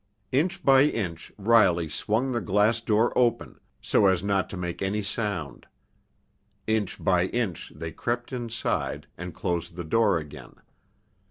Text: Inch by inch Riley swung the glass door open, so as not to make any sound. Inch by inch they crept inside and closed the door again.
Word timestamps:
Inch 0.31 0.65
by 0.65 0.85
inch 0.85 1.31
Riley 1.37 1.87
swung 1.87 2.31
the 2.31 2.41
glass 2.41 2.81
door 2.81 3.15
open, 3.15 3.59
so 3.83 4.07
as 4.07 4.23
not 4.23 4.49
to 4.49 4.57
make 4.57 4.81
any 4.81 5.03
sound. 5.03 5.67
Inch 6.65 6.97
by 7.03 7.25
inch 7.25 7.71
they 7.75 7.91
crept 7.91 8.33
inside 8.33 9.05
and 9.15 9.31
closed 9.31 9.75
the 9.75 9.83
door 9.83 10.17
again. 10.17 10.55